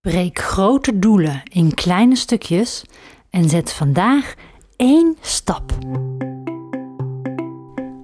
Breek 0.00 0.38
grote 0.38 0.98
doelen 0.98 1.42
in 1.52 1.74
kleine 1.74 2.16
stukjes 2.16 2.84
en 3.30 3.48
zet 3.48 3.72
vandaag 3.72 4.34
één 4.76 5.16
stap. 5.20 5.72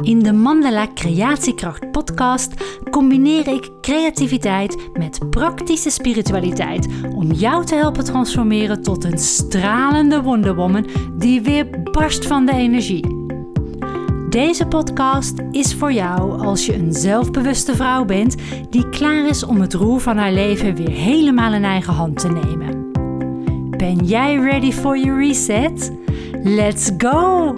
In 0.01 0.19
de 0.23 0.33
Mandala 0.33 0.87
Creatiekracht 0.95 1.91
podcast 1.91 2.55
combineer 2.91 3.49
ik 3.49 3.71
creativiteit 3.81 4.77
met 4.93 5.31
praktische 5.31 5.91
spiritualiteit 5.91 6.89
om 7.15 7.33
jou 7.33 7.65
te 7.65 7.75
helpen 7.75 8.05
transformeren 8.05 8.83
tot 8.83 9.05
een 9.05 9.19
stralende 9.19 10.23
wonderwoman 10.23 10.87
die 11.19 11.41
weer 11.41 11.83
barst 11.83 12.27
van 12.27 12.47
de 12.47 12.53
energie. 12.53 13.16
Deze 14.37 14.67
podcast 14.67 15.35
is 15.51 15.75
voor 15.75 15.93
jou 15.93 16.47
als 16.47 16.67
je 16.67 16.75
een 16.75 16.93
zelfbewuste 16.93 17.77
vrouw 17.77 18.05
bent 18.05 18.35
die 18.71 18.89
klaar 18.89 19.27
is 19.29 19.43
om 19.43 19.61
het 19.61 19.75
roer 19.75 20.01
van 20.01 20.17
haar 20.17 20.33
leven 20.33 20.75
weer 20.75 20.91
helemaal 20.91 21.53
in 21.53 21.65
eigen 21.65 21.93
hand 21.93 22.19
te 22.19 22.29
nemen. 22.29 22.91
Ben 23.71 23.97
jij 23.97 24.37
ready 24.37 24.73
for 24.73 24.99
your 24.99 25.27
reset? 25.27 25.93
Let's 26.43 26.91
go! 26.99 27.55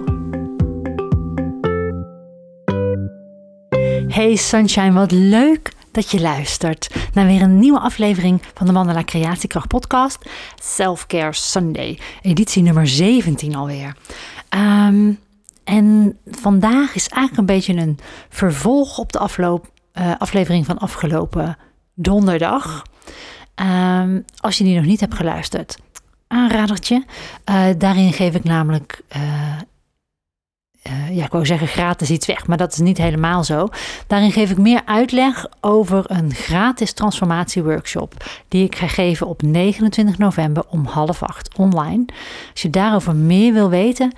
Hey 4.07 4.35
Sunshine, 4.35 4.91
wat 4.91 5.11
leuk 5.11 5.71
dat 5.91 6.11
je 6.11 6.21
luistert 6.21 6.89
naar 7.13 7.25
weer 7.25 7.41
een 7.41 7.59
nieuwe 7.59 7.79
aflevering 7.79 8.41
van 8.53 8.65
de 8.65 8.71
Mandala 8.71 9.03
Creatiekracht 9.03 9.67
podcast. 9.67 10.29
Self-Care 10.61 11.33
Sunday, 11.33 11.99
editie 12.21 12.63
nummer 12.63 12.87
17 12.87 13.55
alweer. 13.55 13.95
Um, 14.55 15.19
en 15.69 16.17
vandaag 16.25 16.95
is 16.95 17.07
eigenlijk 17.07 17.37
een 17.37 17.55
beetje 17.55 17.73
een 17.73 17.99
vervolg 18.29 18.97
op 18.97 19.11
de 19.11 19.19
afloop, 19.19 19.71
uh, 19.93 20.11
aflevering 20.17 20.65
van 20.65 20.77
afgelopen 20.77 21.57
donderdag. 21.93 22.83
Um, 23.55 24.25
als 24.37 24.57
je 24.57 24.63
die 24.63 24.75
nog 24.75 24.85
niet 24.85 24.99
hebt 24.99 25.13
geluisterd, 25.13 25.77
aanradertje. 26.27 27.05
Uh, 27.49 27.65
daarin 27.77 28.13
geef 28.13 28.35
ik 28.35 28.43
namelijk, 28.43 29.01
uh, 29.15 29.59
ja, 31.11 31.25
ik 31.25 31.31
wou 31.31 31.45
zeggen 31.45 31.67
gratis 31.67 32.09
iets 32.09 32.27
weg, 32.27 32.47
maar 32.47 32.57
dat 32.57 32.71
is 32.71 32.79
niet 32.79 32.97
helemaal 32.97 33.43
zo. 33.43 33.67
Daarin 34.07 34.31
geef 34.31 34.51
ik 34.51 34.57
meer 34.57 34.81
uitleg 34.85 35.45
over 35.61 36.03
een 36.07 36.33
gratis 36.33 36.93
transformatieworkshop 36.93 38.13
die 38.47 38.65
ik 38.65 38.75
ga 38.75 38.87
geven 38.87 39.27
op 39.27 39.41
29 39.41 40.17
november 40.17 40.63
om 40.69 40.85
half 40.85 41.23
acht 41.23 41.57
online. 41.57 42.05
Als 42.51 42.61
je 42.61 42.69
daarover 42.69 43.15
meer 43.15 43.53
wil 43.53 43.69
weten, 43.69 44.13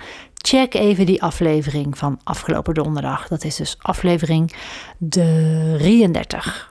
check 0.52 0.74
even 0.74 1.06
die 1.06 1.22
aflevering 1.22 1.98
van 1.98 2.20
afgelopen 2.24 2.74
donderdag. 2.74 3.28
Dat 3.28 3.44
is 3.44 3.56
dus 3.56 3.76
aflevering 3.78 4.54
33. 4.98 6.70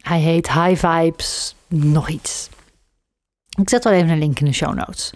Hij 0.00 0.20
heet 0.20 0.52
High 0.52 0.86
Vibes 0.86 1.54
nog 1.68 2.08
iets. 2.08 2.48
Ik 3.60 3.68
zet 3.68 3.84
wel 3.84 3.92
even 3.92 4.08
een 4.08 4.18
link 4.18 4.40
in 4.40 4.46
de 4.46 4.52
show 4.52 4.74
notes. 4.74 5.12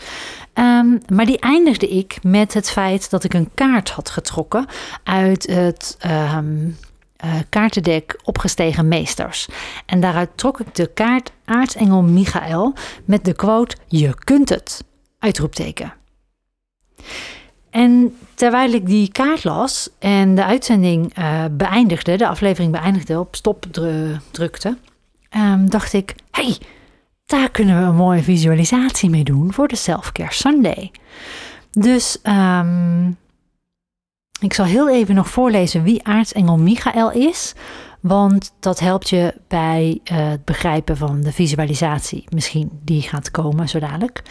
Um, 0.54 1.00
maar 1.08 1.26
die 1.26 1.38
eindigde 1.38 1.88
ik 1.88 2.18
met 2.22 2.54
het 2.54 2.70
feit 2.70 3.10
dat 3.10 3.24
ik 3.24 3.34
een 3.34 3.50
kaart 3.54 3.90
had 3.90 4.10
getrokken 4.10 4.66
uit 5.02 5.46
het 5.46 5.98
um, 6.06 6.76
uh, 7.24 7.34
kaartendek 7.48 8.20
Opgestegen 8.24 8.88
Meesters. 8.88 9.48
En 9.86 10.00
daaruit 10.00 10.30
trok 10.34 10.60
ik 10.60 10.74
de 10.74 10.86
kaart 10.86 11.32
Aartsengel 11.44 12.02
Michael 12.02 12.74
met 13.04 13.24
de 13.24 13.34
quote: 13.34 13.76
Je 13.86 14.14
kunt 14.24 14.48
het! 14.48 14.84
Uitroepteken. 15.18 15.99
En 17.70 18.16
terwijl 18.34 18.72
ik 18.72 18.86
die 18.86 19.12
kaart 19.12 19.44
las 19.44 19.90
en 19.98 20.34
de 20.34 20.44
uitzending 20.44 21.18
uh, 21.18 21.44
beëindigde, 21.50 22.16
de 22.16 22.28
aflevering 22.28 22.72
beëindigde, 22.72 23.18
op 23.18 23.34
stop 23.34 23.66
drukte, 24.30 24.76
um, 25.36 25.70
dacht 25.70 25.92
ik: 25.92 26.14
hey, 26.30 26.58
daar 27.26 27.50
kunnen 27.50 27.80
we 27.80 27.86
een 27.86 27.94
mooie 27.94 28.22
visualisatie 28.22 29.10
mee 29.10 29.24
doen 29.24 29.52
voor 29.52 29.68
de 29.68 29.76
Self-Care 29.76 30.34
Sunday. 30.34 30.90
Dus 31.70 32.18
um, 32.22 33.16
ik 34.40 34.52
zal 34.52 34.64
heel 34.64 34.90
even 34.90 35.14
nog 35.14 35.28
voorlezen 35.28 35.82
wie 35.82 36.04
aartsengel 36.04 36.56
Michael 36.56 37.12
is. 37.12 37.54
Want 38.00 38.52
dat 38.60 38.78
helpt 38.78 39.08
je 39.08 39.34
bij 39.48 40.00
uh, 40.04 40.28
het 40.28 40.44
begrijpen 40.44 40.96
van 40.96 41.20
de 41.20 41.32
visualisatie, 41.32 42.24
misschien 42.28 42.80
die 42.82 43.02
gaat 43.02 43.30
komen 43.30 43.68
zo 43.68 43.78
dadelijk. 43.78 44.22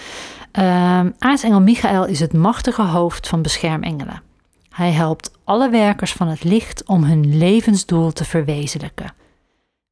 Uh, 0.60 1.06
aartsengel 1.18 1.62
Michael 1.62 2.06
is 2.06 2.20
het 2.20 2.34
machtige 2.34 2.82
hoofd 2.82 3.28
van 3.28 3.42
beschermengelen. 3.42 4.22
Hij 4.70 4.92
helpt 4.92 5.32
alle 5.44 5.70
werkers 5.70 6.14
van 6.14 6.28
het 6.28 6.44
licht 6.44 6.86
om 6.86 7.04
hun 7.04 7.38
levensdoel 7.38 8.12
te 8.12 8.26
verwezenlijken. 8.26 9.14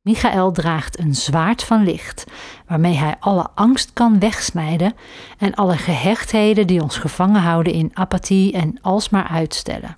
Michael 0.02 0.52
draagt 0.52 1.00
een 1.00 1.16
zwaard 1.16 1.64
van 1.64 1.84
licht, 1.84 2.26
waarmee 2.68 2.96
hij 2.96 3.16
alle 3.20 3.48
angst 3.56 3.94
kan 3.94 4.20
wegsnijden 4.20 4.94
en 5.38 5.54
alle 5.54 5.78
gehechtheden 5.78 6.68
die 6.68 6.82
ons 6.82 6.98
gevangen 6.98 7.42
houden 7.42 7.74
in 7.74 7.92
apathie 7.94 8.54
en 8.54 8.80
alsmaar 8.82 9.28
uitstellen. 9.28 9.98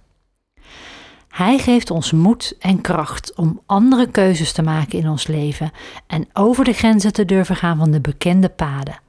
Hij 1.39 1.57
geeft 1.57 1.91
ons 1.91 2.11
moed 2.11 2.55
en 2.59 2.81
kracht 2.81 3.35
om 3.35 3.61
andere 3.65 4.11
keuzes 4.11 4.51
te 4.51 4.61
maken 4.61 4.99
in 4.99 5.09
ons 5.09 5.27
leven 5.27 5.71
en 6.07 6.27
over 6.33 6.63
de 6.63 6.73
grenzen 6.73 7.13
te 7.13 7.25
durven 7.25 7.55
gaan 7.55 7.77
van 7.77 7.91
de 7.91 7.99
bekende 7.99 8.49
paden. 8.49 8.99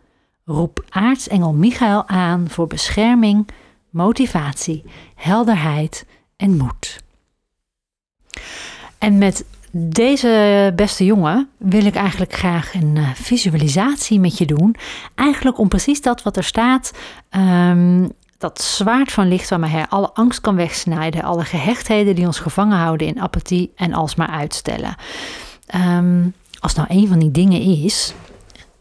Roep 0.44 0.84
aartsengel 0.88 1.52
Michael 1.52 2.08
aan 2.08 2.48
voor 2.48 2.66
bescherming, 2.66 3.48
motivatie, 3.88 4.84
helderheid 5.14 6.06
en 6.36 6.56
moed. 6.56 7.02
En 8.98 9.18
met 9.18 9.44
deze 9.72 10.72
beste 10.76 11.04
jongen 11.04 11.48
wil 11.56 11.84
ik 11.84 11.94
eigenlijk 11.94 12.32
graag 12.32 12.74
een 12.74 12.96
uh, 12.96 13.10
visualisatie 13.14 14.20
met 14.20 14.38
je 14.38 14.46
doen. 14.46 14.76
Eigenlijk 15.14 15.58
om 15.58 15.68
precies 15.68 16.00
dat 16.00 16.22
wat 16.22 16.36
er 16.36 16.44
staat 16.44 16.92
um, 17.30 18.12
dat 18.40 18.62
zwaard 18.62 19.12
van 19.12 19.28
licht 19.28 19.48
waarmee 19.48 19.70
hij 19.70 19.86
alle 19.88 20.10
angst 20.12 20.40
kan 20.40 20.56
wegsnijden, 20.56 21.22
alle 21.22 21.44
gehechtheden 21.44 22.14
die 22.14 22.26
ons 22.26 22.38
gevangen 22.38 22.78
houden 22.78 23.06
in 23.06 23.20
apathie 23.20 23.72
en 23.76 23.92
alsmaar 23.92 24.28
uitstellen. 24.28 24.94
Um, 25.74 26.34
als 26.60 26.74
nou 26.74 26.88
een 26.90 27.08
van 27.08 27.18
die 27.18 27.30
dingen 27.30 27.60
is, 27.60 28.14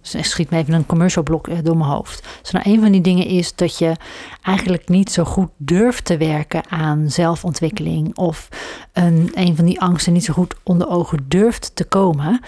schiet 0.01 0.49
me 0.49 0.57
even 0.57 0.73
een 0.73 0.85
commercial 0.85 1.23
blok 1.23 1.47
eh, 1.47 1.57
door 1.63 1.77
mijn 1.77 1.89
hoofd. 1.89 2.27
Als 2.41 2.51
nou 2.51 2.69
een 2.69 2.81
van 2.81 2.91
die 2.91 3.01
dingen 3.01 3.25
is 3.25 3.55
dat 3.55 3.77
je 3.77 3.95
eigenlijk 4.41 4.89
niet 4.89 5.11
zo 5.11 5.23
goed 5.23 5.49
durft 5.57 6.05
te 6.05 6.17
werken 6.17 6.69
aan 6.69 7.09
zelfontwikkeling 7.09 8.17
of 8.17 8.49
een, 8.93 9.55
van 9.55 9.65
die 9.65 9.81
angsten 9.81 10.13
niet 10.13 10.25
zo 10.25 10.33
goed 10.33 10.55
onder 10.63 10.89
ogen 10.89 11.25
durft 11.27 11.75
te 11.75 11.83
komen, 11.83 12.41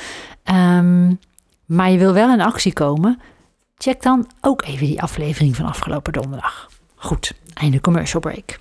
um, 0.43 1.19
maar 1.65 1.91
je 1.91 1.97
wil 1.97 2.13
wel 2.13 2.31
in 2.33 2.41
actie 2.41 2.73
komen, 2.73 3.19
check 3.77 4.01
dan 4.01 4.29
ook 4.41 4.63
even 4.63 4.85
die 4.85 5.01
aflevering 5.01 5.55
van 5.55 5.65
afgelopen 5.65 6.13
donderdag. 6.13 6.69
Goed, 7.01 7.33
einde 7.53 7.81
commercial 7.81 8.21
break. 8.21 8.57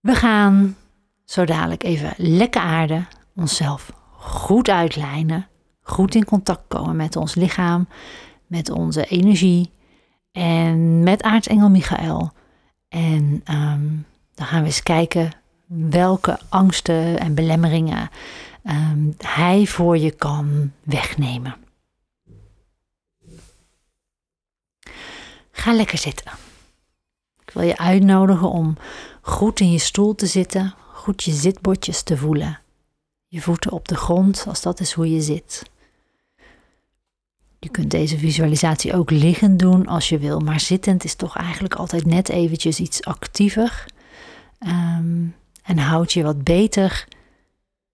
We 0.00 0.14
gaan 0.14 0.76
zo 1.24 1.44
dadelijk 1.44 1.82
even 1.82 2.12
lekker 2.16 2.60
aarden, 2.60 3.08
onszelf 3.34 3.92
goed 4.16 4.68
uitlijnen, 4.68 5.46
goed 5.82 6.14
in 6.14 6.24
contact 6.24 6.62
komen 6.68 6.96
met 6.96 7.16
ons 7.16 7.34
lichaam, 7.34 7.88
met 8.46 8.70
onze 8.70 9.04
energie 9.04 9.70
en 10.32 11.02
met 11.02 11.22
aartsengel 11.22 11.70
Michael. 11.70 12.32
En 12.88 13.42
um, 13.50 14.06
dan 14.34 14.46
gaan 14.46 14.60
we 14.60 14.66
eens 14.66 14.82
kijken 14.82 15.32
welke 15.66 16.38
angsten 16.48 17.18
en 17.18 17.34
belemmeringen 17.34 18.10
um, 18.64 19.14
hij 19.18 19.66
voor 19.66 19.98
je 19.98 20.10
kan 20.10 20.72
wegnemen. 20.82 21.56
Ga 25.60 25.72
lekker 25.72 25.98
zitten. 25.98 26.32
Ik 27.42 27.50
wil 27.50 27.62
je 27.62 27.78
uitnodigen 27.78 28.50
om 28.50 28.76
goed 29.20 29.60
in 29.60 29.72
je 29.72 29.78
stoel 29.78 30.14
te 30.14 30.26
zitten, 30.26 30.74
goed 30.92 31.22
je 31.22 31.32
zitbordjes 31.32 32.02
te 32.02 32.16
voelen. 32.16 32.60
Je 33.26 33.40
voeten 33.40 33.72
op 33.72 33.88
de 33.88 33.94
grond, 33.94 34.44
als 34.48 34.62
dat 34.62 34.80
is 34.80 34.92
hoe 34.92 35.10
je 35.10 35.20
zit. 35.20 35.62
Je 37.58 37.68
kunt 37.68 37.90
deze 37.90 38.18
visualisatie 38.18 38.94
ook 38.94 39.10
liggend 39.10 39.58
doen 39.58 39.86
als 39.86 40.08
je 40.08 40.18
wil, 40.18 40.40
maar 40.40 40.60
zittend 40.60 41.04
is 41.04 41.14
toch 41.14 41.36
eigenlijk 41.36 41.74
altijd 41.74 42.06
net 42.06 42.28
eventjes 42.28 42.80
iets 42.80 43.04
actiever. 43.04 43.84
Um, 44.66 45.36
en 45.62 45.78
houd 45.78 46.12
je 46.12 46.22
wat 46.22 46.44
beter 46.44 47.06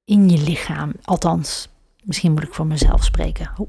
in 0.04 0.28
je 0.28 0.38
lichaam. 0.38 0.92
Althans, 1.02 1.68
misschien 2.02 2.32
moet 2.32 2.42
ik 2.42 2.54
voor 2.54 2.66
mezelf 2.66 3.04
spreken. 3.04 3.50
Oeh. 3.58 3.68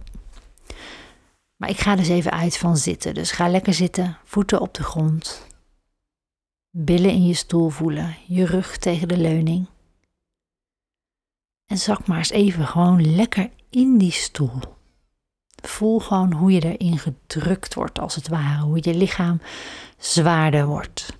Maar 1.57 1.69
ik 1.69 1.79
ga 1.79 1.95
dus 1.95 2.07
even 2.07 2.31
uit 2.31 2.57
van 2.57 2.77
zitten. 2.77 3.13
Dus 3.13 3.31
ga 3.31 3.49
lekker 3.49 3.73
zitten, 3.73 4.17
voeten 4.23 4.61
op 4.61 4.73
de 4.73 4.83
grond. 4.83 5.47
Billen 6.69 7.11
in 7.11 7.25
je 7.25 7.33
stoel 7.33 7.69
voelen, 7.69 8.15
je 8.27 8.45
rug 8.45 8.77
tegen 8.77 9.07
de 9.07 9.17
leuning. 9.17 9.67
En 11.65 11.77
zak 11.77 12.07
maar 12.07 12.17
eens 12.17 12.29
even 12.29 12.67
gewoon 12.67 13.15
lekker 13.15 13.49
in 13.69 13.97
die 13.97 14.11
stoel. 14.11 14.59
Voel 15.61 15.99
gewoon 15.99 16.33
hoe 16.33 16.51
je 16.51 16.77
erin 16.77 16.97
gedrukt 16.97 17.73
wordt, 17.73 17.99
als 17.99 18.15
het 18.15 18.27
ware, 18.27 18.61
hoe 18.61 18.77
je 18.81 18.95
lichaam 18.95 19.41
zwaarder 19.97 20.65
wordt. 20.67 21.17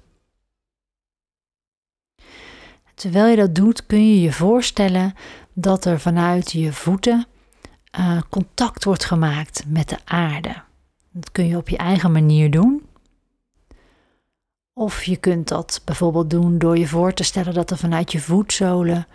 Terwijl 2.94 3.28
je 3.28 3.36
dat 3.36 3.56
doet, 3.56 3.86
kun 3.86 4.07
je 4.07 4.22
je 4.22 4.31
voorstellen 4.31 5.13
dat 5.54 5.86
er 5.86 6.00
vanuit 6.00 6.51
je 6.51 6.74
voeten 6.74 7.28
uh, 7.99 8.21
contact 8.29 8.83
wordt 8.83 9.05
gemaakt 9.05 9.63
met 9.67 9.89
de 9.89 9.97
aarde. 10.05 10.61
Dat 11.11 11.31
kun 11.31 11.47
je 11.47 11.57
op 11.57 11.69
je 11.69 11.77
eigen 11.77 12.11
manier 12.11 12.51
doen. 12.51 12.85
Of 14.73 15.03
je 15.03 15.17
kunt 15.17 15.47
dat 15.47 15.81
bijvoorbeeld 15.85 16.29
doen 16.29 16.57
door 16.57 16.77
je 16.77 16.88
voor 16.88 17.13
te 17.13 17.23
stellen 17.23 17.53
dat 17.53 17.71
er 17.71 17.77
vanuit 17.77 18.11
je 18.11 18.19
voetzolen 18.19 19.07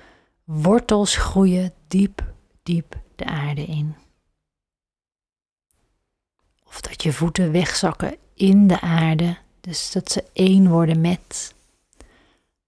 wortels 0.44 1.16
groeien 1.16 1.72
diep, 1.88 2.32
diep 2.62 3.00
de 3.16 3.24
aarde 3.24 3.64
in. 3.64 3.94
Of 6.66 6.80
dat 6.80 7.02
je 7.02 7.12
voeten 7.12 7.52
wegzakken 7.52 8.16
in 8.34 8.66
de 8.66 8.80
aarde, 8.80 9.36
dus 9.60 9.92
dat 9.92 10.10
ze 10.10 10.24
één 10.32 10.68
worden 10.68 11.00
met. 11.00 11.54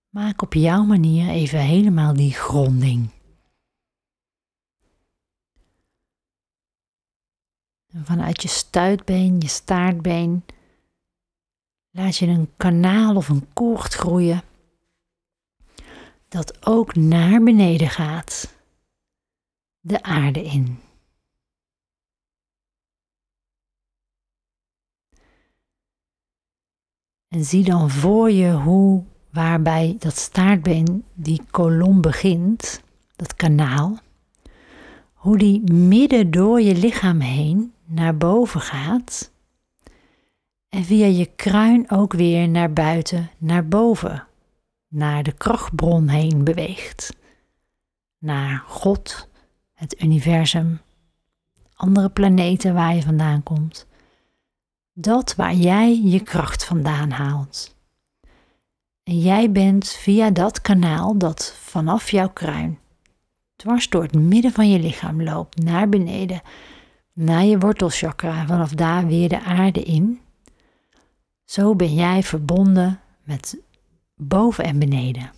Maak 0.08 0.42
op 0.42 0.54
jouw 0.54 0.84
manier 0.84 1.28
even 1.28 1.58
helemaal 1.58 2.14
die 2.14 2.32
gronding. 2.32 3.08
En 7.94 8.04
vanuit 8.04 8.42
je 8.42 8.48
stuitbeen, 8.48 9.40
je 9.40 9.48
staartbeen, 9.48 10.44
laat 11.90 12.16
je 12.16 12.26
een 12.26 12.50
kanaal 12.56 13.16
of 13.16 13.28
een 13.28 13.52
koord 13.52 13.94
groeien 13.94 14.42
dat 16.28 16.66
ook 16.66 16.94
naar 16.94 17.42
beneden 17.42 17.88
gaat, 17.88 18.54
de 19.80 20.02
aarde 20.02 20.42
in. 20.44 20.78
En 27.28 27.44
zie 27.44 27.64
dan 27.64 27.90
voor 27.90 28.30
je 28.30 28.52
hoe 28.52 29.04
waarbij 29.30 29.96
dat 29.98 30.16
staartbeen, 30.16 31.04
die 31.14 31.42
kolom 31.50 32.00
begint, 32.00 32.82
dat 33.16 33.34
kanaal, 33.34 33.98
hoe 35.12 35.38
die 35.38 35.72
midden 35.72 36.30
door 36.30 36.60
je 36.60 36.76
lichaam 36.76 37.20
heen 37.20 37.73
naar 37.84 38.16
boven 38.16 38.60
gaat 38.60 39.32
en 40.68 40.84
via 40.84 41.06
je 41.06 41.30
kruin 41.36 41.90
ook 41.90 42.12
weer 42.12 42.48
naar 42.48 42.72
buiten, 42.72 43.30
naar 43.38 43.68
boven, 43.68 44.26
naar 44.88 45.22
de 45.22 45.32
krachtbron 45.32 46.08
heen 46.08 46.44
beweegt, 46.44 47.16
naar 48.18 48.62
God, 48.66 49.28
het 49.74 50.02
universum, 50.02 50.80
andere 51.74 52.10
planeten 52.10 52.74
waar 52.74 52.94
je 52.94 53.02
vandaan 53.02 53.42
komt. 53.42 53.86
Dat 54.92 55.34
waar 55.34 55.54
jij 55.54 56.00
je 56.04 56.20
kracht 56.20 56.64
vandaan 56.64 57.10
haalt. 57.10 57.76
En 59.02 59.18
jij 59.18 59.52
bent 59.52 59.88
via 59.88 60.30
dat 60.30 60.60
kanaal 60.60 61.18
dat 61.18 61.56
vanaf 61.60 62.10
jouw 62.10 62.28
kruin 62.28 62.78
dwars 63.56 63.88
door 63.88 64.02
het 64.02 64.14
midden 64.14 64.52
van 64.52 64.70
je 64.70 64.78
lichaam 64.78 65.22
loopt 65.22 65.62
naar 65.62 65.88
beneden, 65.88 66.42
naar 67.14 67.44
je 67.44 67.58
wortelchakra, 67.58 68.46
vanaf 68.46 68.70
daar 68.70 69.06
weer 69.06 69.28
de 69.28 69.40
aarde 69.40 69.82
in. 69.82 70.20
Zo 71.44 71.74
ben 71.74 71.94
jij 71.94 72.22
verbonden 72.22 73.00
met 73.22 73.56
boven 74.14 74.64
en 74.64 74.78
beneden. 74.78 75.32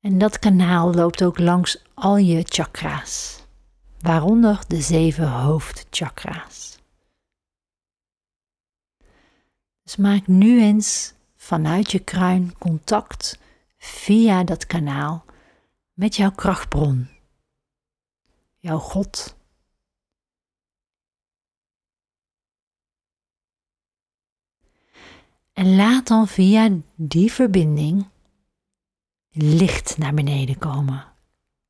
En 0.00 0.18
dat 0.18 0.38
kanaal 0.38 0.94
loopt 0.94 1.22
ook 1.22 1.38
langs 1.38 1.82
al 1.94 2.16
je 2.16 2.42
chakra's, 2.48 3.44
waaronder 4.00 4.60
de 4.66 4.80
zeven 4.80 5.28
hoofdchakra's. 5.28 6.78
Dus 9.82 9.96
maak 9.96 10.26
nu 10.26 10.62
eens 10.62 11.12
vanuit 11.36 11.92
je 11.92 11.98
kruin 11.98 12.58
contact 12.58 13.38
via 13.78 14.44
dat 14.44 14.66
kanaal 14.66 15.24
met 15.92 16.16
jouw 16.16 16.30
krachtbron, 16.30 17.08
jouw 18.68 18.78
God. 18.78 19.36
En 25.52 25.76
laat 25.76 26.06
dan 26.06 26.28
via 26.28 26.70
die 26.94 27.32
verbinding 27.32 28.08
licht 29.30 29.98
naar 29.98 30.14
beneden 30.14 30.58
komen. 30.58 31.04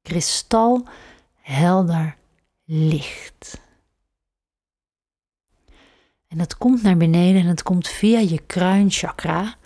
Kristal 0.02 0.88
helder 1.34 2.16
licht. 2.64 3.60
En 6.26 6.38
dat 6.38 6.56
komt 6.56 6.82
naar 6.82 6.96
beneden 6.96 7.42
en 7.42 7.48
het 7.48 7.62
komt 7.62 7.88
via 7.88 8.18
je 8.18 8.38
kruinchakra, 8.46 9.56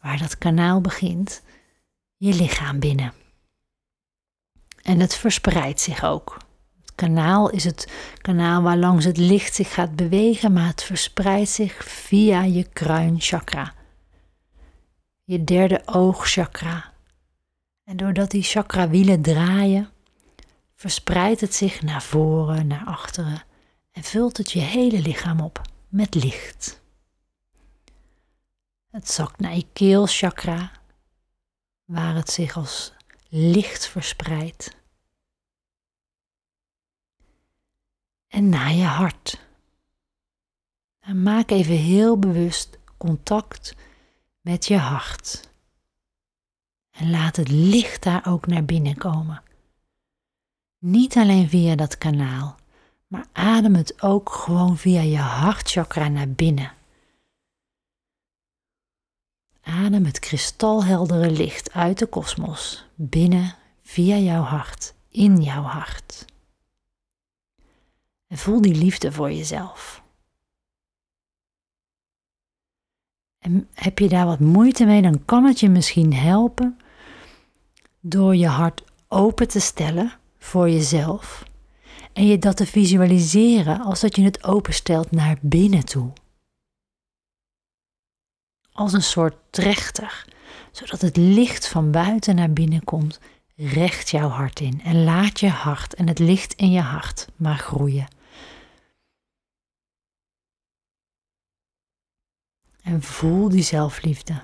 waar 0.00 0.18
dat 0.18 0.38
kanaal 0.38 0.80
begint, 0.80 1.42
je 2.16 2.34
lichaam 2.34 2.78
binnen. 2.78 3.12
En 4.82 5.00
het 5.00 5.14
verspreidt 5.14 5.80
zich 5.80 6.04
ook. 6.04 6.48
Kanaal 7.00 7.50
is 7.50 7.64
het 7.64 7.92
kanaal 8.20 8.62
waar 8.62 8.76
langs 8.76 9.04
het 9.04 9.16
licht 9.16 9.54
zich 9.54 9.74
gaat 9.74 9.96
bewegen, 9.96 10.52
maar 10.52 10.66
het 10.66 10.82
verspreidt 10.82 11.50
zich 11.50 11.84
via 11.84 12.42
je 12.42 12.64
kruinchakra. 12.72 13.74
Je 15.24 15.44
derde 15.44 15.82
oogchakra. 15.86 16.92
En 17.84 17.96
doordat 17.96 18.30
die 18.30 18.42
chakrawielen 18.42 19.22
draaien, 19.22 19.88
verspreidt 20.74 21.40
het 21.40 21.54
zich 21.54 21.82
naar 21.82 22.02
voren, 22.02 22.66
naar 22.66 22.84
achteren 22.84 23.42
en 23.92 24.02
vult 24.02 24.36
het 24.36 24.52
je 24.52 24.60
hele 24.60 25.00
lichaam 25.00 25.40
op 25.40 25.60
met 25.88 26.14
licht. 26.14 26.80
Het 28.90 29.10
zakt 29.10 29.40
naar 29.40 29.54
je 29.54 29.66
keelchakra, 29.72 30.70
waar 31.84 32.14
het 32.14 32.30
zich 32.30 32.56
als 32.56 32.92
licht 33.28 33.86
verspreidt. 33.86 34.78
En 38.30 38.48
naar 38.48 38.72
je 38.72 38.84
hart. 38.84 39.46
En 41.00 41.22
maak 41.22 41.50
even 41.50 41.76
heel 41.76 42.18
bewust 42.18 42.78
contact 42.96 43.74
met 44.40 44.66
je 44.66 44.76
hart. 44.76 45.48
En 46.90 47.10
laat 47.10 47.36
het 47.36 47.48
licht 47.48 48.02
daar 48.02 48.26
ook 48.26 48.46
naar 48.46 48.64
binnen 48.64 48.96
komen. 48.96 49.42
Niet 50.78 51.16
alleen 51.16 51.48
via 51.48 51.76
dat 51.76 51.98
kanaal, 51.98 52.56
maar 53.06 53.26
adem 53.32 53.74
het 53.74 54.02
ook 54.02 54.30
gewoon 54.30 54.76
via 54.76 55.00
je 55.00 55.18
hartchakra 55.18 56.08
naar 56.08 56.30
binnen. 56.30 56.72
Adem 59.60 60.04
het 60.04 60.18
kristalheldere 60.18 61.30
licht 61.30 61.72
uit 61.72 61.98
de 61.98 62.06
kosmos 62.06 62.86
binnen 62.94 63.54
via 63.82 64.16
jouw 64.16 64.42
hart, 64.42 64.94
in 65.08 65.42
jouw 65.42 65.62
hart. 65.62 66.24
En 68.30 68.38
voel 68.38 68.60
die 68.60 68.74
liefde 68.74 69.12
voor 69.12 69.32
jezelf. 69.32 70.02
En 73.38 73.68
heb 73.74 73.98
je 73.98 74.08
daar 74.08 74.26
wat 74.26 74.40
moeite 74.40 74.84
mee, 74.84 75.02
dan 75.02 75.24
kan 75.24 75.44
het 75.44 75.60
je 75.60 75.68
misschien 75.68 76.14
helpen 76.14 76.78
door 78.00 78.36
je 78.36 78.46
hart 78.46 78.84
open 79.08 79.48
te 79.48 79.60
stellen 79.60 80.12
voor 80.38 80.70
jezelf 80.70 81.44
en 82.12 82.26
je 82.26 82.38
dat 82.38 82.56
te 82.56 82.66
visualiseren 82.66 83.80
als 83.80 84.00
dat 84.00 84.16
je 84.16 84.22
het 84.22 84.44
openstelt 84.44 85.10
naar 85.10 85.38
binnen 85.40 85.84
toe. 85.84 86.12
Als 88.72 88.92
een 88.92 89.02
soort 89.02 89.36
trechter, 89.50 90.24
zodat 90.70 91.00
het 91.00 91.16
licht 91.16 91.68
van 91.68 91.90
buiten 91.90 92.34
naar 92.34 92.52
binnen 92.52 92.84
komt, 92.84 93.20
recht 93.56 94.10
jouw 94.10 94.28
hart 94.28 94.60
in 94.60 94.80
en 94.82 95.04
laat 95.04 95.40
je 95.40 95.48
hart 95.48 95.94
en 95.94 96.08
het 96.08 96.18
licht 96.18 96.52
in 96.52 96.70
je 96.70 96.80
hart 96.80 97.28
maar 97.36 97.58
groeien. 97.58 98.18
En 102.82 103.02
voel 103.02 103.48
die 103.48 103.62
zelfliefde. 103.62 104.42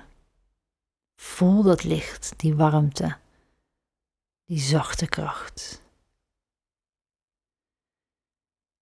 Voel 1.15 1.63
dat 1.63 1.83
licht, 1.83 2.33
die 2.37 2.55
warmte, 2.55 3.17
die 4.45 4.59
zachte 4.59 5.07
kracht. 5.07 5.81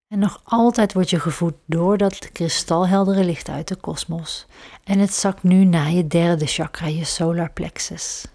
En 0.08 0.20
nog 0.20 0.42
altijd 0.44 0.94
word 0.94 1.10
je 1.10 1.20
gevoed 1.20 1.54
door 1.66 1.98
dat 1.98 2.32
kristalheldere 2.32 3.24
licht 3.24 3.50
uit 3.50 3.68
de 3.68 3.76
kosmos. 3.76 4.46
En 4.84 5.00
het 5.00 5.14
zakt 5.14 5.44
nu 5.44 5.64
naar 5.64 5.92
je 5.92 6.08
derde 6.08 6.46
chakra, 6.46 6.88
je 6.88 7.06
solar 7.06 7.52
plexus. 7.52 8.26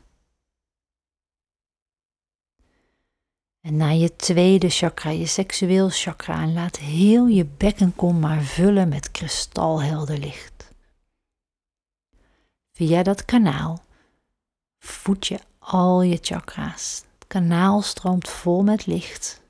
En 3.60 3.76
naar 3.76 3.94
je 3.94 4.16
tweede 4.16 4.68
chakra, 4.68 5.10
je 5.10 5.26
seksueel 5.26 5.88
chakra. 5.90 6.42
En 6.42 6.52
laat 6.52 6.76
heel 6.78 7.26
je 7.26 7.46
bekkenkom 7.56 8.18
maar 8.18 8.42
vullen 8.42 8.88
met 8.88 9.10
kristalhelder 9.10 10.18
licht. 10.18 10.49
Via 12.80 13.02
dat 13.02 13.24
kanaal 13.24 13.82
voed 14.78 15.26
je 15.26 15.38
al 15.58 16.02
je 16.02 16.18
chakra's. 16.20 17.04
Het 17.18 17.26
kanaal 17.26 17.82
stroomt 17.82 18.28
vol 18.28 18.62
met 18.62 18.86
licht 18.86 19.42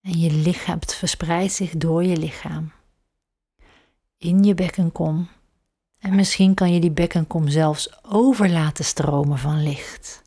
en 0.00 0.18
je 0.18 0.32
lichaam, 0.32 0.78
verspreidt 0.86 1.52
zich 1.52 1.70
door 1.70 2.04
je 2.04 2.16
lichaam. 2.16 2.72
In 4.18 4.42
je 4.42 4.54
bekkenkom. 4.54 5.28
En 5.98 6.14
misschien 6.14 6.54
kan 6.54 6.72
je 6.72 6.80
die 6.80 6.90
bekkenkom 6.90 7.48
zelfs 7.48 8.04
over 8.04 8.50
laten 8.50 8.84
stromen 8.84 9.38
van 9.38 9.62
licht. 9.62 10.22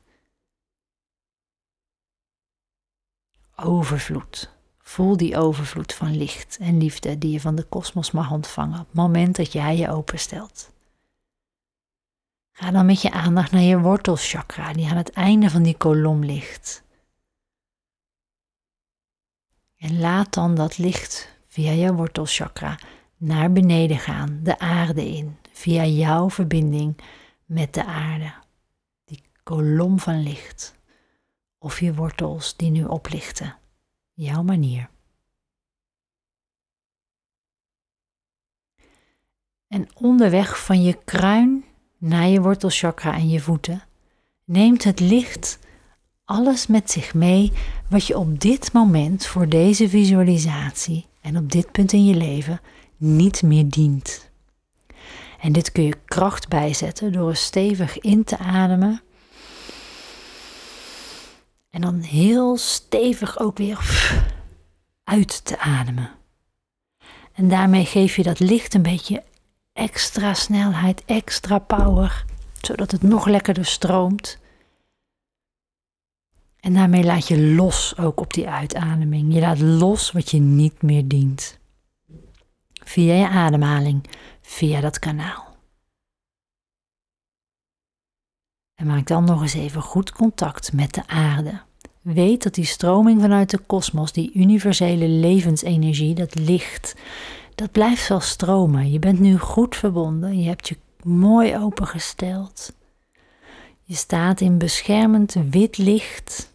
overvloed. 3.55 4.51
Voel 4.79 5.17
die 5.17 5.37
overvloed 5.37 5.93
van 5.93 6.17
licht 6.17 6.57
en 6.57 6.77
liefde 6.77 7.17
die 7.17 7.31
je 7.31 7.41
van 7.41 7.55
de 7.55 7.63
kosmos 7.63 8.11
mag 8.11 8.31
ontvangen 8.31 8.79
op 8.79 8.85
het 8.85 8.95
moment 8.95 9.35
dat 9.35 9.51
jij 9.51 9.77
je 9.77 9.89
openstelt. 9.89 10.75
Ga 12.57 12.71
dan 12.71 12.85
met 12.85 13.01
je 13.01 13.11
aandacht 13.11 13.51
naar 13.51 13.61
je 13.61 13.79
wortelchakra, 13.79 14.73
die 14.73 14.87
aan 14.87 14.97
het 14.97 15.11
einde 15.11 15.49
van 15.49 15.63
die 15.63 15.77
kolom 15.77 16.23
ligt. 16.23 16.83
En 19.75 19.99
laat 19.99 20.33
dan 20.33 20.55
dat 20.55 20.77
licht 20.77 21.39
via 21.47 21.71
je 21.71 21.93
wortelchakra 21.93 22.79
naar 23.17 23.51
beneden 23.51 23.97
gaan, 23.99 24.39
de 24.43 24.59
aarde 24.59 25.09
in, 25.09 25.37
via 25.51 25.85
jouw 25.85 26.29
verbinding 26.29 26.97
met 27.45 27.73
de 27.73 27.85
aarde. 27.85 28.33
Die 29.05 29.23
kolom 29.43 29.99
van 29.99 30.23
licht. 30.23 30.75
Of 31.57 31.79
je 31.79 31.93
wortels 31.93 32.55
die 32.55 32.69
nu 32.69 32.85
oplichten. 32.85 33.55
Jouw 34.13 34.43
manier. 34.43 34.89
En 39.67 39.87
onderweg 39.95 40.65
van 40.65 40.83
je 40.83 41.03
kruin 41.03 41.66
naar 41.97 42.27
je 42.27 42.41
wortelchakra 42.41 43.13
en 43.13 43.29
je 43.29 43.39
voeten 43.39 43.83
neemt 44.45 44.83
het 44.83 44.99
licht 44.99 45.59
alles 46.25 46.67
met 46.67 46.91
zich 46.91 47.13
mee 47.13 47.51
wat 47.89 48.07
je 48.07 48.17
op 48.17 48.39
dit 48.39 48.73
moment 48.73 49.25
voor 49.25 49.49
deze 49.49 49.89
visualisatie 49.89 51.05
en 51.21 51.37
op 51.37 51.51
dit 51.51 51.71
punt 51.71 51.93
in 51.93 52.05
je 52.05 52.15
leven 52.15 52.61
niet 52.97 53.43
meer 53.43 53.69
dient. 53.69 54.29
En 55.39 55.51
dit 55.51 55.71
kun 55.71 55.83
je 55.83 55.97
kracht 56.05 56.47
bijzetten 56.47 57.11
door 57.11 57.35
stevig 57.35 57.99
in 57.99 58.23
te 58.23 58.37
ademen. 58.37 59.01
En 61.69 61.81
dan 61.81 61.99
heel 61.99 62.57
stevig 62.57 63.39
ook 63.39 63.57
weer 63.57 63.79
uit 65.03 65.45
te 65.45 65.59
ademen. 65.59 66.11
En 67.33 67.49
daarmee 67.49 67.85
geef 67.85 68.15
je 68.15 68.23
dat 68.23 68.39
licht 68.39 68.73
een 68.73 68.81
beetje 68.81 69.23
extra 69.77 70.33
snelheid, 70.33 71.05
extra 71.05 71.59
power, 71.59 72.25
zodat 72.61 72.91
het 72.91 73.01
nog 73.01 73.25
lekkerder 73.25 73.65
stroomt. 73.65 74.39
En 76.59 76.73
daarmee 76.73 77.03
laat 77.03 77.27
je 77.27 77.41
los 77.41 77.97
ook 77.97 78.19
op 78.19 78.33
die 78.33 78.49
uitademing. 78.49 79.33
Je 79.33 79.39
laat 79.39 79.59
los 79.59 80.11
wat 80.11 80.31
je 80.31 80.39
niet 80.39 80.81
meer 80.81 81.07
dient. 81.07 81.59
Via 82.73 83.13
je 83.13 83.27
ademhaling, 83.27 84.09
via 84.41 84.81
dat 84.81 84.99
kanaal. 84.99 85.55
En 88.75 88.87
maak 88.87 89.07
dan 89.07 89.23
nog 89.23 89.41
eens 89.41 89.53
even 89.53 89.81
goed 89.81 90.11
contact 90.11 90.73
met 90.73 90.93
de 90.93 91.07
aarde. 91.07 91.61
Weet 92.01 92.43
dat 92.43 92.53
die 92.53 92.65
stroming 92.65 93.21
vanuit 93.21 93.49
de 93.49 93.57
kosmos, 93.57 94.11
die 94.11 94.33
universele 94.33 95.07
levensenergie, 95.07 96.13
dat 96.13 96.35
licht, 96.35 96.95
dat 97.57 97.71
blijft 97.71 98.07
wel 98.07 98.19
stromen. 98.19 98.91
Je 98.91 98.99
bent 98.99 99.19
nu 99.19 99.37
goed 99.37 99.75
verbonden, 99.75 100.39
je 100.39 100.47
hebt 100.47 100.67
je 100.67 100.77
mooi 101.03 101.57
opengesteld. 101.57 102.73
Je 103.83 103.95
staat 103.95 104.41
in 104.41 104.57
beschermend 104.57 105.33
wit 105.49 105.77
licht. 105.77 106.53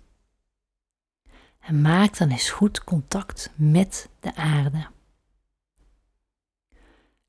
En 1.61 1.80
maak 1.80 2.18
dan 2.18 2.30
eens 2.30 2.50
goed 2.50 2.85
contact 2.85 3.50
met 3.54 4.09
de 4.21 4.35
aarde. 4.35 4.87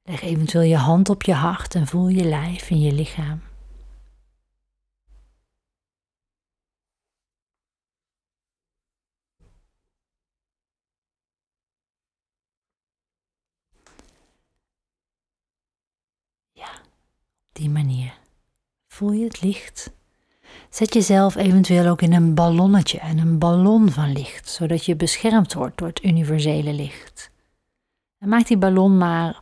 Leg 0.04 0.22
eventueel 0.22 0.64
je 0.70 0.78
hand 0.78 1.10
op 1.10 1.24
je 1.24 1.34
hart 1.34 1.76
en 1.76 1.88
voel 1.88 2.08
je 2.08 2.24
lijf 2.24 2.70
en 2.70 2.80
je 2.80 2.92
lichaam. 2.92 3.42
Die 17.54 17.70
manier. 17.70 18.14
Voel 18.88 19.12
je 19.12 19.24
het 19.24 19.42
licht? 19.42 19.92
Zet 20.70 20.94
jezelf 20.94 21.36
eventueel 21.36 21.88
ook 21.88 22.02
in 22.02 22.14
een 22.14 22.34
ballonnetje 22.34 23.00
en 23.00 23.18
een 23.18 23.38
ballon 23.38 23.92
van 23.92 24.12
licht, 24.12 24.50
zodat 24.50 24.86
je 24.86 24.96
beschermd 24.96 25.54
wordt 25.54 25.78
door 25.78 25.88
het 25.88 26.04
universele 26.04 26.74
licht. 26.74 27.32
En 28.18 28.30
maak 28.30 28.48
die 28.48 28.58
ballon 28.58 28.98
maar 28.98 29.40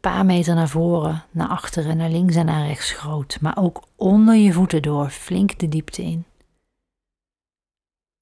paar 0.00 0.26
meter 0.26 0.54
naar 0.54 0.68
voren, 0.68 1.24
naar 1.30 1.48
achteren, 1.48 1.96
naar 1.96 2.10
links 2.10 2.34
en 2.34 2.46
naar 2.46 2.66
rechts 2.66 2.92
groot, 2.92 3.40
maar 3.40 3.56
ook 3.56 3.82
onder 3.96 4.34
je 4.34 4.52
voeten 4.52 4.82
door, 4.82 5.10
flink 5.10 5.58
de 5.58 5.68
diepte 5.68 6.02
in. 6.02 6.24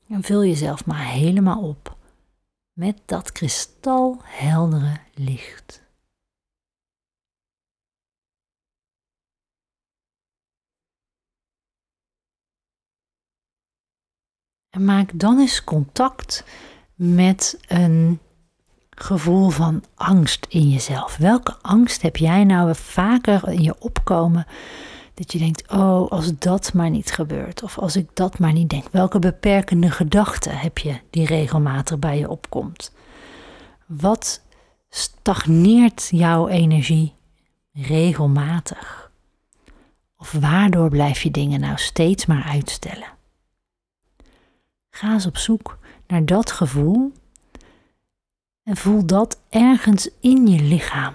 En 0.09 0.23
vul 0.23 0.45
jezelf 0.45 0.87
maar 0.87 1.05
helemaal 1.05 1.61
op 1.61 1.97
met 2.73 2.99
dat 3.05 3.33
kristalheldere 3.33 4.97
licht. 5.15 5.83
En 14.71 14.85
maak 14.85 15.11
dan 15.15 15.39
eens 15.39 15.65
contact 15.65 16.45
met 16.95 17.59
een 17.69 18.19
gevoel 18.91 19.49
van 19.49 19.85
angst 19.95 20.47
in 20.49 20.69
jezelf? 20.69 21.17
Welke 21.17 21.57
angst 21.63 22.03
heb 22.03 22.17
jij 22.17 22.45
nou 22.45 22.75
vaker 22.75 23.49
in 23.49 23.63
je 23.63 23.75
opkomen 23.79 24.47
dat 25.15 25.33
je 25.33 25.39
denkt, 25.39 25.71
oh, 25.73 26.11
als 26.11 26.39
dat 26.39 26.73
maar 26.73 26.91
niet 26.91 27.13
gebeurt 27.13 27.63
of 27.63 27.79
als 27.79 27.97
ik 27.97 28.09
dat 28.15 28.39
maar 28.39 28.53
niet 28.53 28.71
denk? 28.71 28.89
Welke 28.91 29.19
beperkende 29.19 29.91
gedachte 29.91 30.51
heb 30.51 30.79
je 30.79 31.01
die 31.11 31.27
regelmatig 31.27 31.99
bij 31.99 32.19
je 32.19 32.29
opkomt? 32.29 32.93
Wat 33.87 34.43
stagneert 34.89 36.09
jouw 36.11 36.49
energie 36.49 37.15
regelmatig? 37.73 39.11
Of 40.17 40.33
waardoor 40.33 40.89
blijf 40.89 41.23
je 41.23 41.31
dingen 41.31 41.61
nou 41.61 41.79
steeds 41.79 42.27
maar 42.27 42.43
uitstellen? 42.43 43.18
Ga 44.91 45.13
eens 45.13 45.27
op 45.27 45.37
zoek 45.37 45.79
naar 46.07 46.25
dat 46.25 46.51
gevoel 46.51 47.13
en 48.63 48.77
voel 48.77 49.07
dat 49.07 49.41
ergens 49.49 50.11
in 50.21 50.47
je 50.47 50.63
lichaam. 50.63 51.15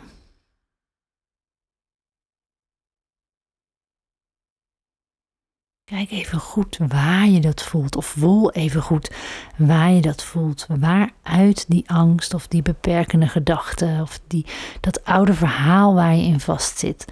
Kijk 5.84 6.12
even 6.12 6.40
goed 6.40 6.78
waar 6.78 7.28
je 7.28 7.40
dat 7.40 7.64
voelt, 7.64 7.96
of 7.96 8.06
voel 8.06 8.52
even 8.52 8.82
goed 8.82 9.12
waar 9.58 9.90
je 9.90 10.02
dat 10.02 10.24
voelt. 10.24 10.66
Waaruit 10.80 11.66
die 11.68 11.90
angst 11.90 12.34
of 12.34 12.48
die 12.48 12.62
beperkende 12.62 13.28
gedachte 13.28 14.00
of 14.02 14.20
die, 14.28 14.46
dat 14.80 15.06
oude 15.06 15.34
verhaal 15.34 15.94
waar 15.94 16.16
je 16.16 16.24
in 16.24 16.40
vastzit, 16.40 17.06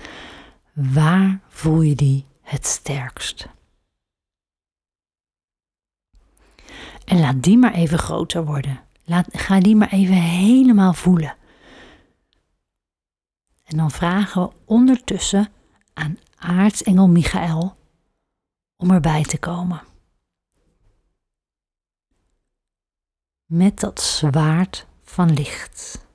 waar 0.74 1.40
voel 1.48 1.82
je 1.82 1.96
die 1.96 2.26
het 2.42 2.66
sterkst? 2.66 3.48
En 7.06 7.20
laat 7.20 7.44
die 7.44 7.58
maar 7.58 7.74
even 7.74 8.00
groter 8.00 8.46
worden. 8.46 8.82
Laat, 9.04 9.28
ga 9.32 9.60
die 9.60 9.76
maar 9.76 9.92
even 9.92 10.16
helemaal 10.16 10.94
voelen. 10.94 11.36
En 13.64 13.78
dan 13.78 13.92
vragen 13.92 14.42
we 14.42 14.52
ondertussen 14.66 15.48
aan 15.94 16.18
aartsengel 16.36 17.08
Michael 17.08 17.76
om 18.78 18.92
erbij 18.92 19.24
te 19.24 19.38
komen. 19.38 19.82
Met 23.46 23.80
dat 23.80 24.02
zwaard 24.02 24.88
van 25.04 25.34
licht. 25.34 26.06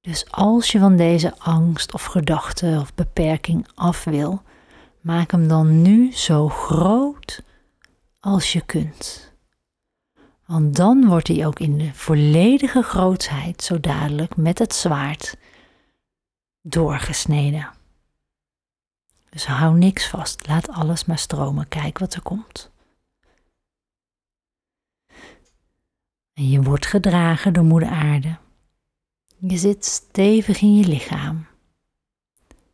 Dus 0.00 0.30
als 0.30 0.72
je 0.72 0.78
van 0.78 0.96
deze 0.96 1.38
angst 1.38 1.94
of 1.94 2.04
gedachte 2.04 2.78
of 2.80 2.94
beperking 2.94 3.66
af 3.74 4.04
wil, 4.04 4.42
maak 5.00 5.30
hem 5.30 5.48
dan 5.48 5.82
nu 5.82 6.12
zo 6.12 6.48
groot 6.48 7.42
als 8.24 8.52
je 8.52 8.60
kunt. 8.60 9.32
Want 10.46 10.76
dan 10.76 11.06
wordt 11.06 11.28
hij 11.28 11.46
ook 11.46 11.58
in 11.60 11.78
de 11.78 11.94
volledige 11.94 12.82
grootheid 12.82 13.62
zo 13.62 13.80
dadelijk 13.80 14.36
met 14.36 14.58
het 14.58 14.74
zwaard 14.74 15.36
doorgesneden. 16.62 17.70
Dus 19.30 19.46
hou 19.46 19.78
niks 19.78 20.08
vast, 20.08 20.46
laat 20.46 20.68
alles 20.68 21.04
maar 21.04 21.18
stromen, 21.18 21.68
kijk 21.68 21.98
wat 21.98 22.14
er 22.14 22.22
komt. 22.22 22.70
En 26.34 26.48
je 26.50 26.62
wordt 26.62 26.86
gedragen 26.86 27.52
door 27.52 27.64
Moeder 27.64 27.88
Aarde. 27.88 28.36
Je 29.38 29.56
zit 29.56 29.84
stevig 29.84 30.60
in 30.60 30.76
je 30.76 30.86
lichaam. 30.86 31.46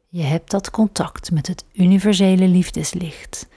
Je 0.08 0.22
hebt 0.22 0.50
dat 0.50 0.70
contact 0.70 1.30
met 1.30 1.46
het 1.46 1.64
universele 1.72 2.48
liefdeslicht 2.48 3.48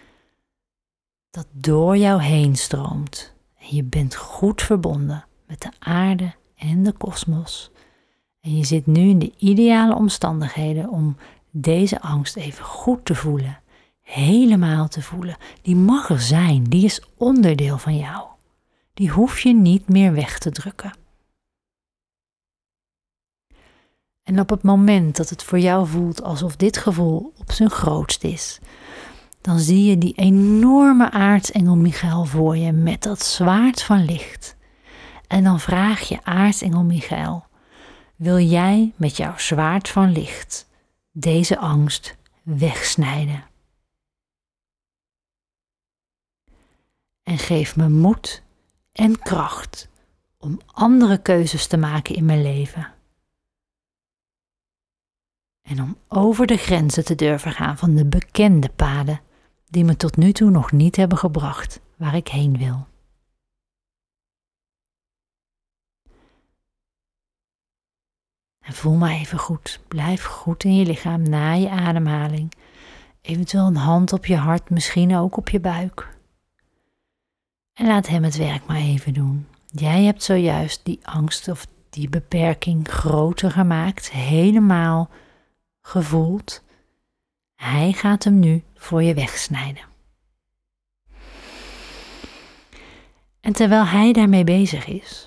dat 1.33 1.47
door 1.51 1.97
jou 1.97 2.21
heen 2.21 2.55
stroomt 2.55 3.33
en 3.59 3.75
je 3.75 3.83
bent 3.83 4.15
goed 4.15 4.61
verbonden 4.61 5.25
met 5.47 5.61
de 5.61 5.69
aarde 5.79 6.33
en 6.55 6.83
de 6.83 6.91
kosmos. 6.91 7.71
En 8.39 8.57
je 8.57 8.65
zit 8.65 8.85
nu 8.85 9.09
in 9.09 9.19
de 9.19 9.33
ideale 9.37 9.95
omstandigheden 9.95 10.89
om 10.89 11.17
deze 11.51 12.01
angst 12.01 12.35
even 12.35 12.65
goed 12.65 13.05
te 13.05 13.15
voelen. 13.15 13.61
helemaal 14.01 14.87
te 14.87 15.01
voelen. 15.01 15.37
Die 15.61 15.75
mag 15.75 16.09
er 16.09 16.21
zijn, 16.21 16.63
die 16.63 16.85
is 16.85 17.01
onderdeel 17.17 17.77
van 17.77 17.97
jou. 17.97 18.25
Die 18.93 19.09
hoef 19.09 19.39
je 19.39 19.53
niet 19.53 19.89
meer 19.89 20.13
weg 20.13 20.39
te 20.39 20.51
drukken. 20.51 20.97
En 24.23 24.39
op 24.39 24.49
het 24.49 24.63
moment 24.63 25.15
dat 25.15 25.29
het 25.29 25.43
voor 25.43 25.59
jou 25.59 25.87
voelt 25.87 26.23
alsof 26.23 26.55
dit 26.55 26.77
gevoel 26.77 27.33
op 27.37 27.51
zijn 27.51 27.69
grootst 27.69 28.23
is, 28.23 28.59
dan 29.43 29.59
zie 29.59 29.83
je 29.83 29.97
die 29.97 30.13
enorme 30.13 31.11
aartsengel 31.11 31.75
Michael 31.75 32.25
voor 32.25 32.57
je 32.57 32.71
met 32.71 33.03
dat 33.03 33.23
zwaard 33.23 33.81
van 33.81 34.05
licht. 34.05 34.55
En 35.27 35.43
dan 35.43 35.59
vraag 35.59 35.99
je 36.01 36.23
aartsengel 36.23 36.83
Michael, 36.83 37.45
wil 38.15 38.39
jij 38.39 38.93
met 38.95 39.17
jouw 39.17 39.37
zwaard 39.37 39.89
van 39.89 40.11
licht 40.11 40.69
deze 41.11 41.57
angst 41.57 42.17
wegsnijden? 42.43 43.43
En 47.23 47.37
geef 47.37 47.75
me 47.75 47.89
moed 47.89 48.43
en 48.91 49.19
kracht 49.19 49.89
om 50.37 50.59
andere 50.65 51.17
keuzes 51.21 51.67
te 51.67 51.77
maken 51.77 52.15
in 52.15 52.25
mijn 52.25 52.41
leven. 52.41 52.93
En 55.61 55.81
om 55.81 55.97
over 56.07 56.47
de 56.47 56.57
grenzen 56.57 57.05
te 57.05 57.15
durven 57.15 57.51
gaan 57.51 57.77
van 57.77 57.95
de 57.95 58.05
bekende 58.05 58.69
paden 58.69 59.19
die 59.73 59.83
me 59.83 59.95
tot 59.95 60.17
nu 60.17 60.31
toe 60.31 60.49
nog 60.49 60.71
niet 60.71 60.95
hebben 60.95 61.17
gebracht 61.17 61.79
waar 61.95 62.15
ik 62.15 62.27
heen 62.27 62.57
wil. 62.57 62.87
En 68.59 68.73
voel 68.73 68.95
maar 68.95 69.11
even 69.11 69.39
goed. 69.39 69.79
Blijf 69.87 70.23
goed 70.23 70.63
in 70.63 70.75
je 70.75 70.85
lichaam 70.85 71.29
na 71.29 71.53
je 71.53 71.69
ademhaling. 71.69 72.53
Eventueel 73.21 73.65
een 73.65 73.75
hand 73.75 74.13
op 74.13 74.25
je 74.25 74.35
hart, 74.35 74.69
misschien 74.69 75.15
ook 75.15 75.37
op 75.37 75.49
je 75.49 75.59
buik. 75.59 76.17
En 77.73 77.87
laat 77.87 78.07
hem 78.07 78.23
het 78.23 78.37
werk 78.37 78.65
maar 78.65 78.77
even 78.77 79.13
doen. 79.13 79.47
Jij 79.65 80.03
hebt 80.03 80.23
zojuist 80.23 80.85
die 80.85 80.99
angst 81.03 81.47
of 81.47 81.67
die 81.89 82.09
beperking 82.09 82.87
groter 82.87 83.51
gemaakt, 83.51 84.11
helemaal 84.11 85.09
gevoeld. 85.81 86.63
Hij 87.63 87.93
gaat 87.93 88.23
hem 88.23 88.39
nu 88.39 88.63
voor 88.75 89.03
je 89.03 89.13
wegsnijden. 89.13 89.83
En 93.39 93.53
terwijl 93.53 93.85
hij 93.85 94.13
daarmee 94.13 94.43
bezig 94.43 94.87
is, 94.87 95.25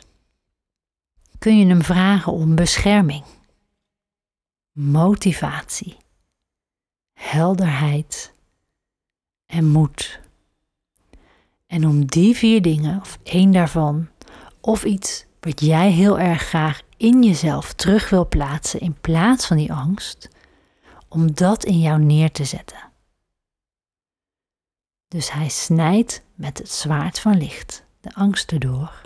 kun 1.39 1.59
je 1.59 1.67
hem 1.67 1.83
vragen 1.83 2.33
om 2.33 2.55
bescherming, 2.55 3.25
motivatie, 4.73 5.97
helderheid 7.13 8.33
en 9.47 9.67
moed. 9.67 10.21
En 11.67 11.87
om 11.87 12.07
die 12.07 12.37
vier 12.37 12.63
dingen, 12.63 13.01
of 13.01 13.19
één 13.23 13.53
daarvan, 13.53 14.09
of 14.61 14.85
iets 14.85 15.25
wat 15.41 15.61
jij 15.61 15.91
heel 15.91 16.19
erg 16.19 16.43
graag 16.43 16.83
in 16.97 17.23
jezelf 17.23 17.73
terug 17.73 18.11
wil 18.11 18.29
plaatsen 18.29 18.81
in 18.81 18.97
plaats 19.01 19.47
van 19.47 19.57
die 19.57 19.73
angst, 19.73 20.29
om 21.17 21.35
dat 21.35 21.65
in 21.65 21.81
jou 21.81 22.01
neer 22.03 22.33
te 22.33 22.45
zetten. 22.45 22.91
Dus 25.09 25.33
hij 25.33 25.49
snijdt 25.49 26.23
met 26.35 26.59
het 26.59 26.71
zwaard 26.71 27.21
van 27.21 27.37
licht 27.37 27.85
de 28.01 28.15
angsten 28.15 28.61
door. 28.61 29.01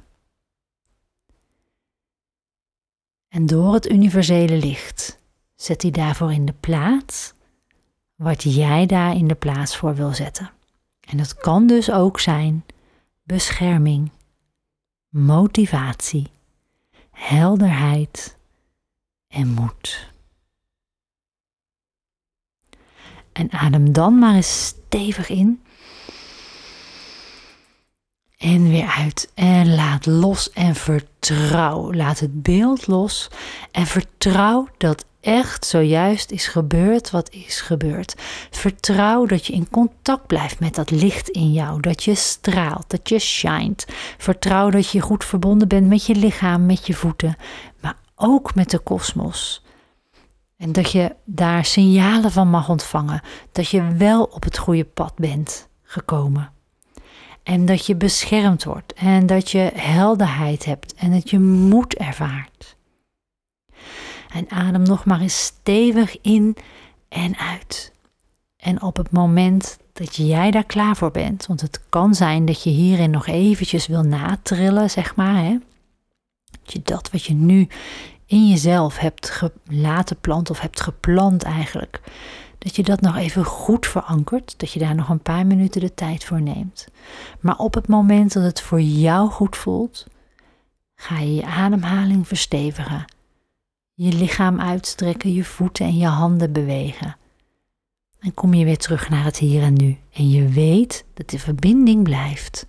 En 3.28 3.46
door 3.46 3.74
het 3.74 3.90
universele 3.90 4.56
licht 4.56 5.18
zet 5.54 5.82
hij 5.82 5.90
daarvoor 5.90 6.32
in 6.32 6.46
de 6.46 6.52
plaats 6.52 7.32
wat 8.14 8.42
jij 8.42 8.86
daar 8.86 9.16
in 9.16 9.28
de 9.28 9.34
plaats 9.34 9.76
voor 9.76 9.94
wil 9.94 10.14
zetten. 10.14 10.50
En 11.00 11.16
dat 11.16 11.34
kan 11.34 11.66
dus 11.66 11.90
ook 11.90 12.20
zijn 12.20 12.64
bescherming, 13.22 14.10
motivatie, 15.08 16.30
helderheid 17.10 18.36
en 19.26 19.48
moed. 19.48 20.12
En 23.40 23.52
adem 23.52 23.92
dan 23.92 24.18
maar 24.18 24.34
eens 24.34 24.64
stevig 24.64 25.28
in. 25.28 25.62
En 28.36 28.68
weer 28.68 28.86
uit. 28.86 29.30
En 29.34 29.74
laat 29.74 30.06
los 30.06 30.52
en 30.52 30.74
vertrouw. 30.74 31.92
Laat 31.92 32.18
het 32.18 32.42
beeld 32.42 32.86
los. 32.86 33.28
En 33.70 33.86
vertrouw 33.86 34.68
dat 34.78 35.04
echt 35.20 35.66
zojuist 35.66 36.30
is 36.30 36.46
gebeurd 36.46 37.10
wat 37.10 37.30
is 37.30 37.60
gebeurd. 37.60 38.14
Vertrouw 38.50 39.26
dat 39.26 39.46
je 39.46 39.52
in 39.52 39.70
contact 39.70 40.26
blijft 40.26 40.60
met 40.60 40.74
dat 40.74 40.90
licht 40.90 41.28
in 41.28 41.52
jou. 41.52 41.80
Dat 41.80 42.02
je 42.02 42.14
straalt, 42.14 42.90
dat 42.90 43.08
je 43.08 43.18
shined. 43.18 43.86
Vertrouw 44.18 44.70
dat 44.70 44.90
je 44.90 45.00
goed 45.00 45.24
verbonden 45.24 45.68
bent 45.68 45.86
met 45.86 46.06
je 46.06 46.14
lichaam, 46.14 46.66
met 46.66 46.86
je 46.86 46.94
voeten. 46.94 47.36
Maar 47.80 47.96
ook 48.14 48.54
met 48.54 48.70
de 48.70 48.78
kosmos. 48.78 49.62
En 50.60 50.72
dat 50.72 50.90
je 50.90 51.16
daar 51.24 51.64
signalen 51.64 52.30
van 52.30 52.48
mag 52.48 52.68
ontvangen 52.68 53.20
dat 53.52 53.68
je 53.68 53.94
wel 53.96 54.24
op 54.24 54.44
het 54.44 54.58
goede 54.58 54.84
pad 54.84 55.14
bent 55.14 55.68
gekomen. 55.82 56.52
En 57.42 57.66
dat 57.66 57.86
je 57.86 57.96
beschermd 57.96 58.64
wordt 58.64 58.92
en 58.92 59.26
dat 59.26 59.50
je 59.50 59.70
helderheid 59.74 60.64
hebt 60.64 60.94
en 60.94 61.10
dat 61.10 61.30
je 61.30 61.38
moed 61.38 61.94
ervaart. 61.94 62.76
En 64.32 64.50
adem 64.50 64.82
nog 64.82 65.04
maar 65.04 65.20
eens 65.20 65.44
stevig 65.44 66.20
in 66.20 66.56
en 67.08 67.36
uit. 67.36 67.92
En 68.56 68.82
op 68.82 68.96
het 68.96 69.10
moment 69.10 69.78
dat 69.92 70.16
jij 70.16 70.50
daar 70.50 70.64
klaar 70.64 70.96
voor 70.96 71.10
bent, 71.10 71.46
want 71.46 71.60
het 71.60 71.80
kan 71.88 72.14
zijn 72.14 72.44
dat 72.44 72.62
je 72.62 72.70
hierin 72.70 73.10
nog 73.10 73.26
eventjes 73.26 73.86
wil 73.86 74.02
natrillen, 74.02 74.90
zeg 74.90 75.16
maar, 75.16 75.44
hè? 75.44 75.58
Dat 76.62 76.72
je 76.72 76.80
dat 76.82 77.10
wat 77.10 77.24
je 77.24 77.34
nu 77.34 77.68
in 78.30 78.48
jezelf 78.48 78.98
hebt 78.98 79.42
laten 79.64 80.20
planten 80.20 80.54
of 80.54 80.60
hebt 80.60 80.80
geplant 80.80 81.42
eigenlijk, 81.42 82.00
dat 82.58 82.76
je 82.76 82.82
dat 82.82 83.00
nog 83.00 83.16
even 83.16 83.44
goed 83.44 83.86
verankert, 83.86 84.54
dat 84.56 84.72
je 84.72 84.78
daar 84.78 84.94
nog 84.94 85.08
een 85.08 85.22
paar 85.22 85.46
minuten 85.46 85.80
de 85.80 85.94
tijd 85.94 86.24
voor 86.24 86.42
neemt. 86.42 86.88
Maar 87.40 87.56
op 87.56 87.74
het 87.74 87.88
moment 87.88 88.32
dat 88.32 88.42
het 88.42 88.60
voor 88.60 88.80
jou 88.80 89.30
goed 89.30 89.56
voelt, 89.56 90.06
ga 90.94 91.18
je 91.18 91.34
je 91.34 91.44
ademhaling 91.44 92.28
verstevigen, 92.28 93.04
je 93.94 94.12
lichaam 94.12 94.60
uitstrekken, 94.60 95.32
je 95.32 95.44
voeten 95.44 95.86
en 95.86 95.96
je 95.96 96.06
handen 96.06 96.52
bewegen. 96.52 97.16
En 98.20 98.34
kom 98.34 98.54
je 98.54 98.64
weer 98.64 98.78
terug 98.78 99.08
naar 99.08 99.24
het 99.24 99.38
hier 99.38 99.62
en 99.62 99.74
nu. 99.74 99.98
En 100.12 100.30
je 100.30 100.48
weet 100.48 101.04
dat 101.14 101.30
de 101.30 101.38
verbinding 101.38 102.02
blijft. 102.02 102.66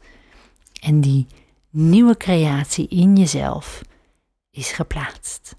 En 0.82 1.02
die 1.02 1.28
nieuwe 1.70 2.18
creatie 2.18 2.88
in 2.88 3.16
jezelf 3.16 3.82
is 4.52 4.72
geplaatst. 4.72 5.56